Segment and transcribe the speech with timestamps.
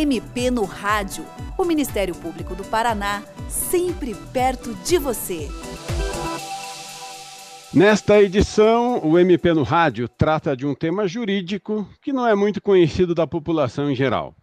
[0.00, 1.26] MP no Rádio.
[1.58, 5.46] O Ministério Público do Paraná, sempre perto de você.
[7.72, 12.62] Nesta edição, o MP no Rádio trata de um tema jurídico que não é muito
[12.62, 14.34] conhecido da população em geral: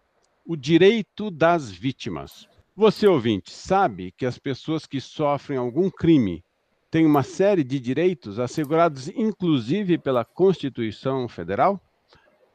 [0.46, 2.46] o direito das vítimas.
[2.76, 6.44] Você, ouvinte, sabe que as pessoas que sofrem algum crime
[6.88, 11.80] têm uma série de direitos assegurados, inclusive pela Constituição Federal?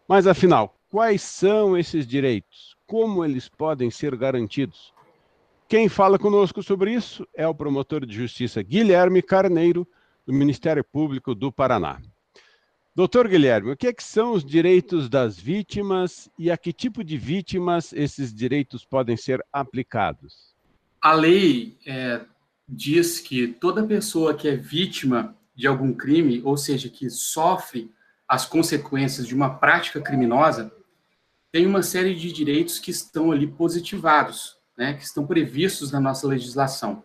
[0.07, 2.73] Mas, afinal, quais são esses direitos?
[2.86, 4.94] Como eles podem ser garantidos?
[5.68, 9.88] Quem fala conosco sobre isso é o promotor de justiça Guilherme Carneiro
[10.26, 12.00] do Ministério Público do Paraná.
[12.96, 17.04] Doutor Guilherme, o que, é que, são os direitos das vítimas e a que tipo
[17.04, 20.54] de vítimas esses direitos podem ser aplicados?
[21.02, 22.22] A lei é,
[22.70, 27.90] diz que toda pessoa que é vítima de algum crime, ou seja, que sofre
[28.28, 30.72] as consequências de uma prática criminosa,
[31.53, 36.28] tem uma série de direitos que estão ali positivados, né, que estão previstos na nossa
[36.28, 37.03] legislação.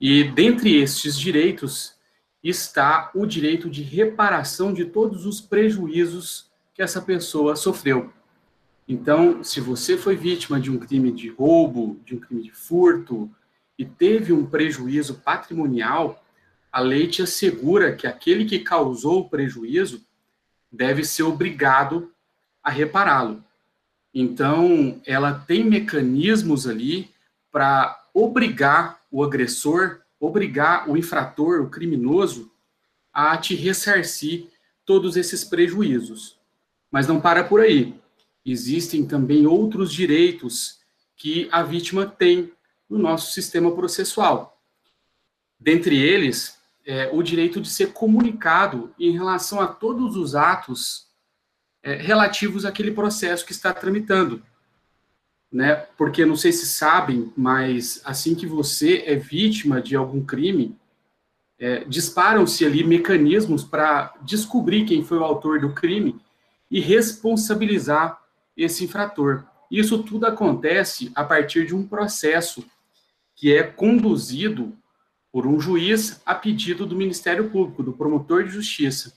[0.00, 1.94] E dentre estes direitos
[2.42, 8.12] está o direito de reparação de todos os prejuízos que essa pessoa sofreu.
[8.88, 13.30] Então, se você foi vítima de um crime de roubo, de um crime de furto
[13.78, 16.20] e teve um prejuízo patrimonial,
[16.72, 20.04] a lei te assegura que aquele que causou o prejuízo
[20.70, 22.12] deve ser obrigado
[22.66, 23.42] a repará-lo.
[24.12, 27.10] Então, ela tem mecanismos ali
[27.52, 32.50] para obrigar o agressor obrigar o infrator, o criminoso,
[33.12, 34.48] a te ressarcir
[34.84, 36.38] todos esses prejuízos.
[36.90, 37.94] Mas não para por aí.
[38.44, 40.80] Existem também outros direitos
[41.16, 42.52] que a vítima tem
[42.88, 44.60] no nosso sistema processual.
[45.58, 51.05] Dentre eles, é, o direito de ser comunicado em relação a todos os atos
[51.86, 54.42] é, relativos àquele processo que está tramitando
[55.56, 55.86] né?
[55.96, 60.76] Porque não sei se sabem, mas assim que você é vítima de algum crime,
[61.58, 66.20] é, disparam-se ali mecanismos para descobrir quem foi o autor do crime
[66.70, 68.20] e responsabilizar
[68.56, 69.44] esse infrator.
[69.70, 72.64] Isso tudo acontece a partir de um processo
[73.34, 74.76] que é conduzido
[75.32, 79.14] por um juiz a pedido do Ministério Público, do promotor de justiça.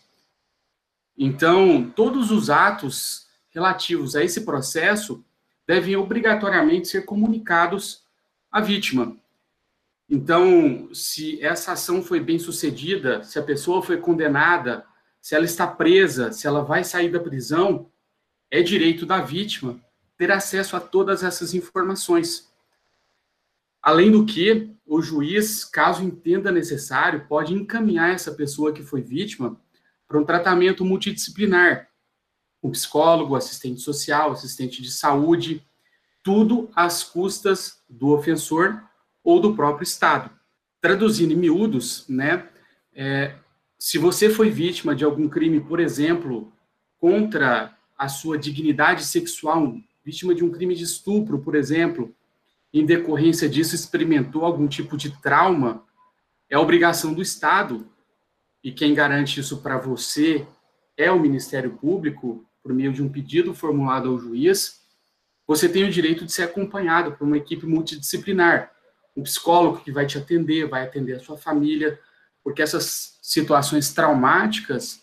[1.22, 5.22] Então, todos os atos relativos a esse processo
[5.68, 8.06] devem obrigatoriamente ser comunicados
[8.50, 9.18] à vítima.
[10.10, 14.86] Então, se essa ação foi bem sucedida, se a pessoa foi condenada,
[15.22, 17.92] se ela está presa, se ela vai sair da prisão,
[18.50, 19.78] é direito da vítima
[20.18, 22.50] ter acesso a todas essas informações.
[23.82, 29.60] Além do que, o juiz, caso entenda necessário, pode encaminhar essa pessoa que foi vítima
[30.10, 31.88] para um tratamento multidisciplinar,
[32.64, 35.64] um psicólogo, assistente social, assistente de saúde,
[36.24, 38.84] tudo às custas do ofensor
[39.24, 40.32] ou do próprio Estado.
[40.82, 42.50] Traduzindo em miúdos, né,
[42.94, 43.36] é,
[43.78, 46.52] se você foi vítima de algum crime, por exemplo,
[46.98, 52.14] contra a sua dignidade sexual, vítima de um crime de estupro, por exemplo,
[52.74, 55.84] em decorrência disso experimentou algum tipo de trauma,
[56.50, 57.88] é obrigação do Estado,
[58.64, 60.46] e quem garante isso para você
[60.98, 64.82] é o Ministério Público, por meio de um pedido formulado ao juiz,
[65.48, 68.72] você tem o direito de ser acompanhado por uma equipe multidisciplinar,
[69.16, 72.00] um psicólogo que vai te atender, vai atender a sua família,
[72.44, 75.02] porque essas situações traumáticas,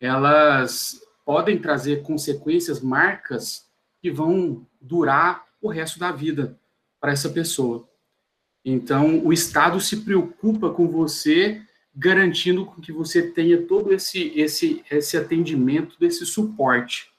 [0.00, 3.66] elas podem trazer consequências, marcas
[4.00, 6.58] que vão durar o resto da vida
[7.00, 7.88] para essa pessoa.
[8.64, 11.62] Então, o Estado se preocupa com você,
[11.98, 17.10] garantindo que você tenha todo esse, esse, esse atendimento, desse suporte.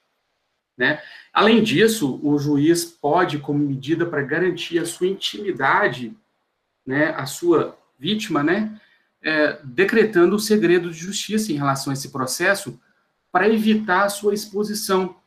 [0.77, 1.01] Né?
[1.33, 6.15] Além disso, o juiz pode, como medida para garantir a sua intimidade,
[6.85, 8.79] né, a sua vítima, né,
[9.21, 12.79] é, decretando o segredo de justiça em relação a esse processo,
[13.29, 15.17] para evitar a sua exposição,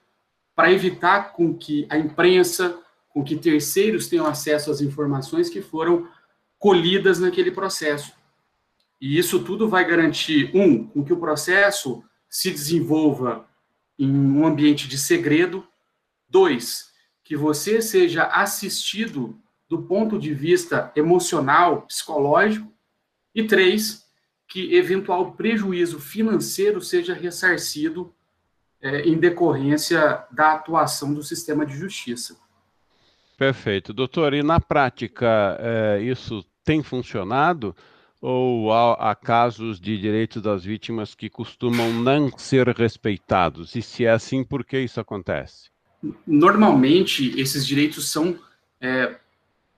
[0.56, 2.78] para evitar com que a imprensa,
[3.10, 6.08] com que terceiros tenham acesso às informações que foram
[6.58, 8.14] colhidas naquele processo.
[9.02, 13.44] E isso tudo vai garantir, um, com que o processo se desenvolva
[13.98, 15.66] em um ambiente de segredo.
[16.28, 16.92] Dois,
[17.24, 19.36] que você seja assistido
[19.68, 22.72] do ponto de vista emocional, psicológico.
[23.34, 24.04] E três,
[24.46, 28.14] que eventual prejuízo financeiro seja ressarcido
[28.80, 32.36] é, em decorrência da atuação do sistema de justiça.
[33.36, 33.92] Perfeito.
[33.92, 37.74] Doutor, e na prática, é, isso tem funcionado?
[38.22, 43.74] Ou há, casos de direitos das vítimas que costumam não ser respeitados?
[43.74, 45.72] E se é assim, por que isso acontece?
[46.26, 48.38] normalmente esses direitos são
[48.80, 49.16] é,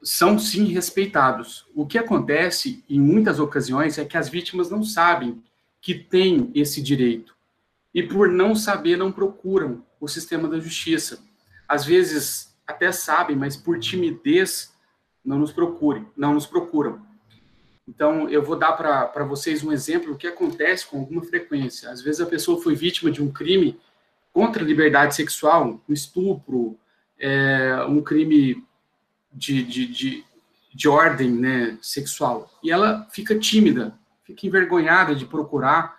[0.02, 1.66] são sim respeitados.
[1.74, 5.42] O que acontece em muitas ocasiões é que as vítimas não sabem
[5.80, 7.34] que têm esse direito
[7.92, 11.22] e por não saber não procuram o sistema da justiça.
[11.68, 14.72] Às vezes até sabem, mas por timidez
[15.24, 17.00] não nos procurem, não nos procuram.
[17.86, 21.90] Então, eu vou dar para vocês um exemplo que acontece com alguma frequência.
[21.90, 23.78] Às vezes a pessoa foi vítima de um crime
[24.32, 26.78] contra a liberdade sexual, um estupro,
[27.18, 28.64] é, um crime
[29.32, 30.24] de, de, de,
[30.74, 32.50] de ordem né, sexual.
[32.62, 33.94] E ela fica tímida,
[34.24, 35.98] fica envergonhada de procurar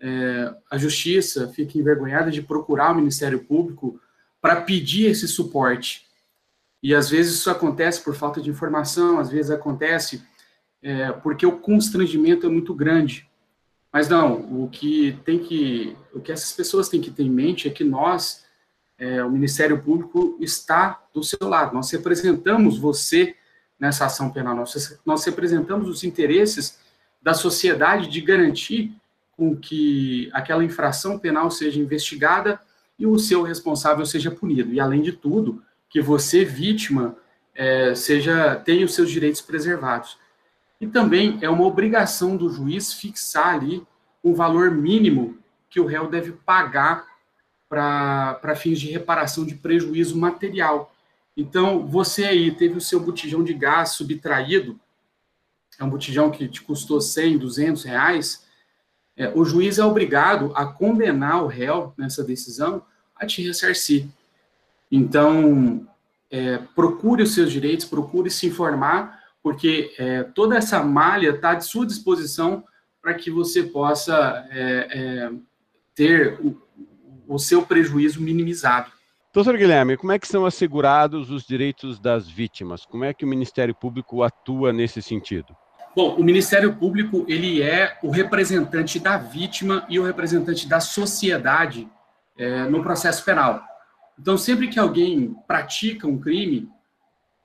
[0.00, 4.00] é, a justiça, fica envergonhada de procurar o Ministério Público
[4.40, 6.06] para pedir esse suporte.
[6.80, 10.22] E às vezes isso acontece por falta de informação, às vezes acontece
[10.82, 13.28] é, porque o constrangimento é muito grande.
[13.92, 17.66] Mas não, o que tem que, o que essas pessoas têm que ter em mente
[17.66, 18.44] é que nós,
[18.98, 21.74] é, o Ministério Público está do seu lado.
[21.74, 23.34] Nós representamos você
[23.78, 24.54] nessa ação penal.
[24.54, 26.78] Nós, nós representamos os interesses
[27.22, 28.92] da sociedade de garantir
[29.32, 32.60] com que aquela infração penal seja investigada
[32.98, 34.72] e o seu responsável seja punido.
[34.72, 37.16] E além de tudo, que você vítima
[37.54, 40.18] é, seja tenha os seus direitos preservados.
[40.80, 43.86] E também é uma obrigação do juiz fixar ali
[44.22, 45.38] um valor mínimo
[45.68, 47.06] que o réu deve pagar
[47.68, 50.94] para fins de reparação de prejuízo material.
[51.36, 54.78] Então, você aí teve o seu botijão de gás subtraído,
[55.78, 58.44] é um botijão que te custou 100, 200 reais,
[59.16, 62.82] é, o juiz é obrigado a condenar o réu nessa decisão
[63.14, 64.06] a te ressarcir.
[64.90, 65.86] Então,
[66.30, 69.17] é, procure os seus direitos, procure se informar,
[69.48, 72.62] porque é, toda essa malha está à sua disposição
[73.00, 75.30] para que você possa é, é,
[75.94, 76.60] ter o,
[77.26, 78.92] o seu prejuízo minimizado.
[79.32, 82.84] Doutor Guilherme, como é que são assegurados os direitos das vítimas?
[82.84, 85.56] Como é que o Ministério Público atua nesse sentido?
[85.96, 91.88] Bom, o Ministério Público ele é o representante da vítima e o representante da sociedade
[92.36, 93.62] é, no processo penal.
[94.18, 96.68] Então, sempre que alguém pratica um crime,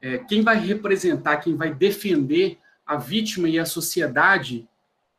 [0.04, 4.68] é, quem vai representar, quem vai defender a vítima e a sociedade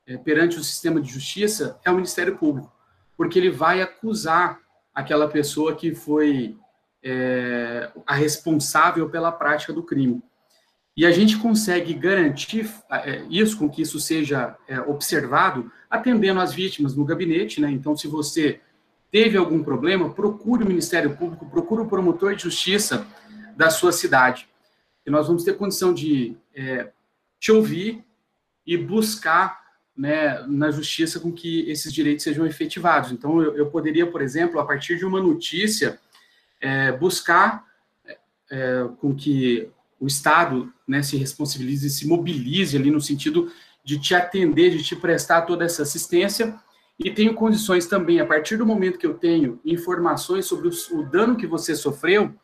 [0.06, 2.70] é, perante o sistema de justiça é o Ministério Público,
[3.16, 4.60] porque ele vai acusar
[4.94, 6.58] aquela pessoa que foi
[7.02, 10.22] é, a responsável pela prática do crime.
[10.94, 16.52] E a gente consegue garantir é, isso, com que isso seja é, observado, atendendo as
[16.52, 17.70] vítimas no gabinete, né?
[17.70, 18.60] Então, se você
[19.10, 23.06] teve algum problema, procure o Ministério Público, procure o promotor de justiça
[23.56, 24.46] da sua cidade.
[25.06, 26.90] Nós vamos ter condição de é,
[27.38, 28.04] te ouvir
[28.66, 29.62] e buscar
[29.96, 33.12] né, na justiça com que esses direitos sejam efetivados.
[33.12, 36.00] Então, eu, eu poderia, por exemplo, a partir de uma notícia,
[36.60, 37.64] é, buscar
[38.50, 39.70] é, com que
[40.00, 43.52] o Estado né, se responsabilize, se mobilize ali no sentido
[43.84, 46.58] de te atender, de te prestar toda essa assistência
[46.98, 51.36] e tenho condições também, a partir do momento que eu tenho informações sobre o, dano
[51.36, 52.34] que você sofreu,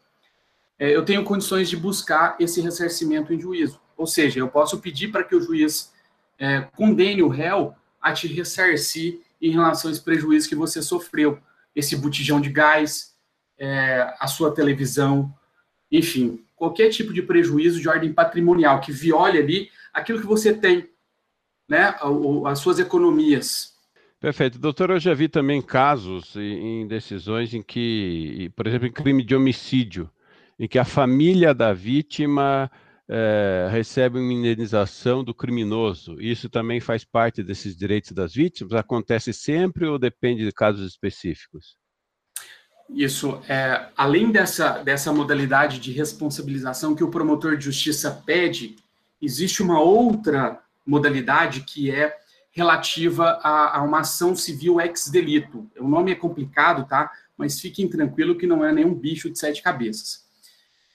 [0.81, 3.79] é, eu tenho condições de buscar esse ressarcimento em juízo.
[3.99, 5.93] Ou seja, eu posso pedir para que o juiz
[6.39, 11.39] é, condene o réu a te ressarcir em relação a esse prejuízo que você sofreu.
[11.77, 13.15] Esse botijão de gás,
[13.59, 15.31] é, a sua televisão,
[15.93, 20.89] enfim, qualquer tipo de prejuízo de ordem patrimonial que viole ali aquilo que você tem,
[21.69, 21.95] né,
[22.47, 23.75] as suas economias.
[24.19, 24.59] Perfeito.
[24.59, 29.35] Doutor, eu já vi também casos em decisões em que, por exemplo, em crime de
[29.35, 30.11] homicídio,
[30.61, 32.71] em que a família da vítima
[33.09, 36.21] é, recebe uma indenização do criminoso.
[36.21, 38.75] Isso também faz parte desses direitos das vítimas?
[38.75, 41.79] Acontece sempre ou depende de casos específicos?
[42.91, 48.77] Isso, é, além dessa, dessa modalidade de responsabilização que o promotor de justiça pede,
[49.23, 52.15] existe uma outra modalidade que é
[52.51, 55.71] relativa a, a uma ação civil ex-delito.
[55.79, 57.11] O nome é complicado, tá?
[57.35, 60.29] Mas fiquem tranquilo que não é nenhum bicho de sete cabeças.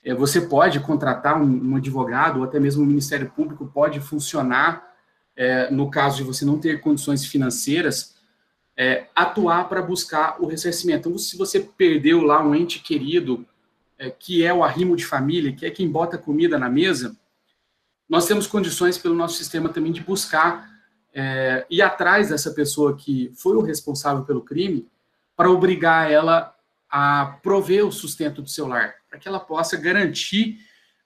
[0.05, 4.93] É, você pode contratar um, advogado, ou até mesmo o Ministério Público pode funcionar,
[5.35, 8.15] é, no caso de você não ter condições financeiras,
[8.77, 11.09] é, atuar para buscar o ressarcimento.
[11.09, 13.45] Então, se você perdeu lá um ente querido,
[14.19, 17.15] que é o arrimo de família, que é quem bota comida na mesa,
[18.07, 20.69] nós temos condições pelo nosso sistema também de buscar
[21.13, 24.85] é, ir atrás dessa pessoa que foi o responsável pelo crime
[25.35, 26.53] para obrigar ela
[26.89, 30.59] a prover o sustento do seu lar, para que ela possa garantir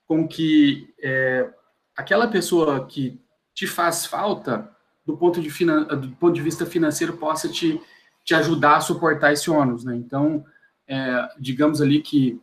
[0.07, 1.47] com que é,
[1.95, 3.21] aquela pessoa que
[3.53, 4.67] te faz falta,
[5.05, 7.79] do ponto de, do ponto de vista financeiro, possa te,
[8.25, 9.83] te ajudar a suportar esse ônus.
[9.83, 9.95] Né?
[9.95, 10.43] Então,
[10.87, 12.41] é, digamos ali que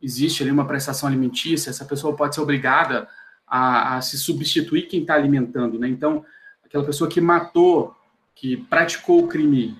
[0.00, 3.06] existe ali uma prestação alimentícia, essa pessoa pode ser obrigada
[3.46, 5.86] a, a se substituir quem está alimentando, né?
[5.88, 6.24] Então,
[6.64, 7.94] aquela pessoa que matou,
[8.34, 9.78] que praticou o crime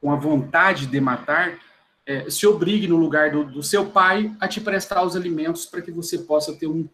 [0.00, 1.58] com a vontade de matar,
[2.06, 5.82] é, se obrigue no lugar do, do, seu pai a te prestar os alimentos para
[5.82, 6.88] que você possa ter um,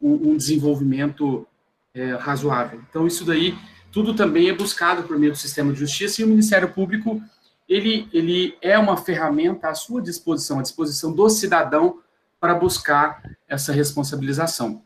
[0.00, 1.46] um, um desenvolvimento
[1.92, 2.80] é, razoável.
[2.88, 3.58] Então, isso daí,
[3.90, 7.20] tudo também é buscado por meio do sistema de justiça e o Ministério Público,
[7.68, 11.98] ele, ele é uma ferramenta à sua disposição, à disposição do cidadão
[12.40, 14.82] para buscar essa responsabilização.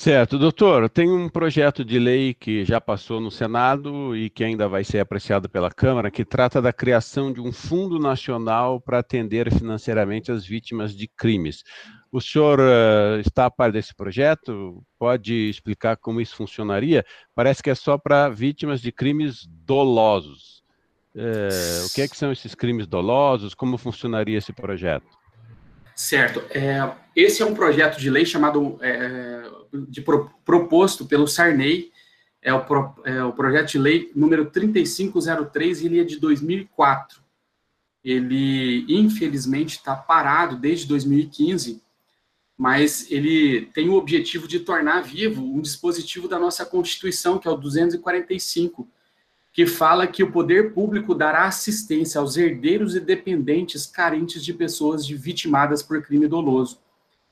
[0.00, 0.88] Certo, doutor.
[0.88, 4.98] Tem um projeto de lei que já passou no Senado e que ainda vai ser
[4.98, 10.46] apreciado pela Câmara, que trata da criação de um fundo nacional para atender financeiramente as
[10.46, 11.62] vítimas de crimes.
[12.10, 14.82] O senhor uh, está a par desse projeto?
[14.98, 17.04] Pode explicar como isso funcionaria?
[17.34, 20.62] Parece que é só para vítimas de crimes dolosos.
[21.14, 23.52] Uh, o que, é que são esses crimes dolosos?
[23.52, 25.19] Como funcionaria esse projeto?
[26.00, 26.42] Certo.
[26.48, 29.42] É, esse é um projeto de lei chamado é,
[29.86, 31.92] de pro, proposto pelo Sarney,
[32.40, 37.20] é o, pro, é o projeto de lei número 3503, e ele é de 2004.
[38.02, 41.82] Ele, infelizmente, está parado desde 2015,
[42.56, 47.50] mas ele tem o objetivo de tornar vivo um dispositivo da nossa Constituição, que é
[47.50, 48.88] o 245,
[49.52, 55.04] que fala que o poder público dará assistência aos herdeiros e dependentes carentes de pessoas
[55.04, 56.80] de vitimadas por crime doloso.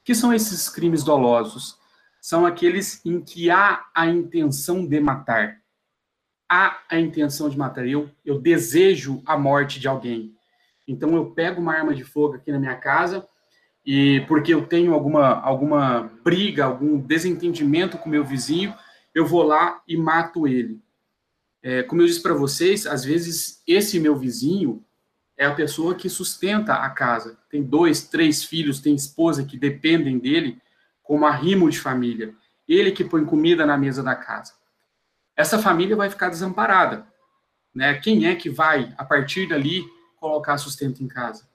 [0.02, 1.78] Que são esses crimes dolosos?
[2.20, 5.60] São aqueles em que há a intenção de matar.
[6.48, 7.86] Há a intenção de matar.
[7.86, 10.34] Eu, eu desejo a morte de alguém.
[10.88, 13.28] Então eu pego uma arma de fogo aqui na minha casa
[13.86, 18.74] e porque eu tenho alguma, alguma briga, algum desentendimento com meu vizinho,
[19.14, 20.80] eu vou lá e mato ele
[21.62, 24.84] é, como eu disse para vocês, às vezes esse meu vizinho
[25.36, 27.38] é a pessoa que sustenta a casa.
[27.48, 30.60] Tem dois, três filhos, tem esposa que dependem dele
[31.02, 32.34] como arrimo de família.
[32.66, 34.54] Ele que põe comida na mesa da casa.
[35.36, 37.06] Essa família vai ficar desamparada.
[37.74, 37.94] Né?
[37.94, 39.84] Quem é que vai, a partir dali,
[40.16, 41.48] colocar sustento em casa?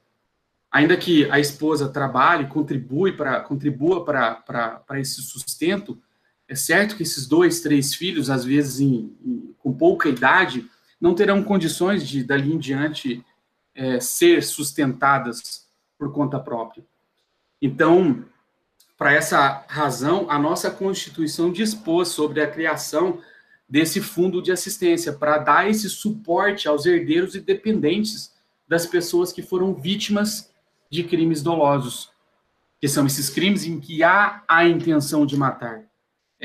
[0.72, 6.02] Ainda que a esposa trabalhe, contribui pra, contribua para esse sustento,
[6.48, 10.70] é certo que esses dois, três filhos, às vezes em, em, com pouca idade,
[11.00, 13.26] não terão condições de, dali em diante,
[13.76, 16.84] é, ser sustentadas por conta própria.
[17.62, 18.26] Então,
[18.98, 23.20] para essa razão, a nossa Constituição dispôs sobre a criação
[23.68, 28.32] desse fundo de assistência, para dar esse suporte aos herdeiros e dependentes
[28.68, 30.52] das pessoas que foram vítimas
[30.90, 32.12] de crimes dolosos,
[32.80, 35.84] que são esses crimes em que há a intenção de matar.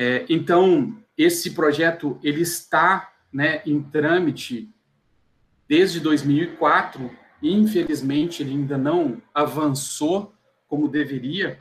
[0.01, 4.73] É, então, esse projeto ele está né, em trâmite
[5.67, 10.33] desde 2004 e, infelizmente, ele ainda não avançou
[10.69, 11.59] como deveria,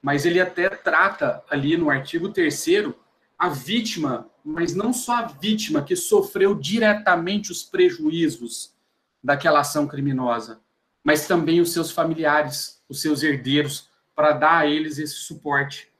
[0.00, 2.94] mas ele até trata ali no artigo 3
[3.36, 8.76] a vítima, mas não só a vítima que sofreu diretamente os prejuízos
[9.20, 10.60] daquela ação criminosa,
[11.02, 15.91] mas também os seus familiares, os seus herdeiros, para dar a eles esse suporte.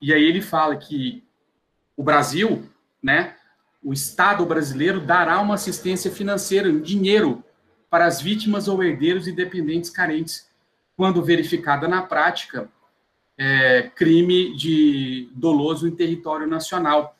[0.00, 1.22] E aí ele fala que
[1.96, 2.68] o Brasil,
[3.02, 3.36] né,
[3.82, 7.44] o Estado brasileiro dará uma assistência financeira dinheiro
[7.88, 10.48] para as vítimas ou herdeiros e dependentes carentes,
[10.96, 12.70] quando verificada na prática
[13.36, 17.16] é, crime de doloso em território nacional.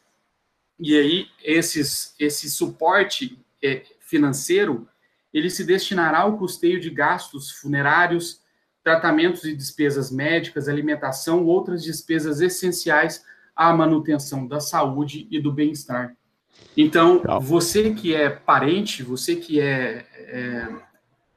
[0.79, 4.87] E aí esses, esse suporte é, financeiro
[5.33, 8.41] ele se destinará ao custeio de gastos funerários,
[8.83, 16.17] tratamentos e despesas médicas, alimentação, outras despesas essenciais à manutenção da saúde e do bem-estar.
[16.77, 20.69] Então, você que é parente, você que é, é,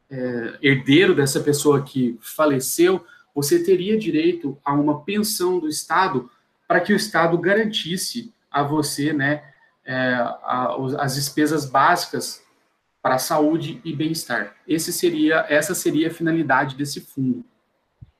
[0.09, 6.29] é, herdeiro dessa pessoa que faleceu, você teria direito a uma pensão do Estado
[6.67, 9.43] para que o Estado garantisse a você né,
[9.83, 12.42] é, a, as despesas básicas
[13.03, 14.55] para a saúde e bem-estar.
[14.65, 17.43] Esse seria, essa seria a finalidade desse fundo.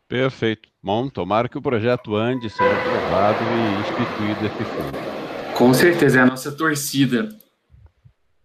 [0.09, 0.67] Perfeito.
[0.83, 5.57] Bom, tomara que o projeto ande, seja aprovado e instituído esse fundo.
[5.57, 7.29] Com certeza, é a nossa torcida.